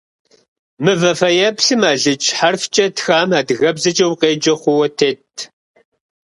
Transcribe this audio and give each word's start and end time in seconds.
Мывэ 0.83 1.11
фэеплъым 1.19 1.81
алыдж 1.91 2.25
хьэрфкӏэ 2.37 2.85
тхам 2.95 3.29
адыгэбзэкӏэ 3.39 4.05
укъеджэ 4.11 4.53
хъууэ 4.61 4.87
тетт. 4.97 5.35